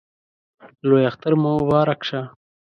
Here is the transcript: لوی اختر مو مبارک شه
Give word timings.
لوی 0.87 1.03
اختر 1.09 1.33
مو 1.41 1.49
مبارک 1.61 1.99
شه 2.09 2.21